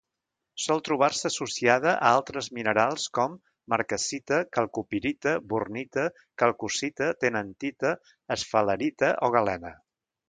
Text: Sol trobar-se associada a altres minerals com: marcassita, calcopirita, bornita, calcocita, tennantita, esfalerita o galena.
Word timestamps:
Sol 0.67 0.79
trobar-se 0.85 1.27
associada 1.29 1.91
a 2.05 2.13
altres 2.19 2.47
minerals 2.59 3.05
com: 3.17 3.35
marcassita, 3.73 4.39
calcopirita, 4.59 5.35
bornita, 5.53 6.07
calcocita, 6.45 7.11
tennantita, 7.27 7.93
esfalerita 8.39 9.13
o 9.29 9.31
galena. 9.39 9.77